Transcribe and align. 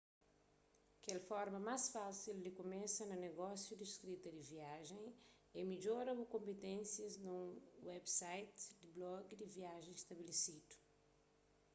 kel 1.03 1.19
forma 1.29 1.59
más 1.69 1.83
fásil 1.95 2.35
di 2.41 2.51
kumesa 2.59 3.01
na 3.05 3.17
negósiu 3.27 3.73
di 3.77 3.87
skrita 3.95 4.29
di 4.33 4.41
viajen 4.53 5.05
é 5.59 5.61
midjora 5.71 6.11
bu 6.17 6.23
konpiténsias 6.35 7.13
nun 7.25 7.43
website 7.91 8.59
di 8.79 8.87
blogi 8.95 9.33
di 9.37 9.47
viajen 9.57 9.95
stabelesidu 10.03 10.75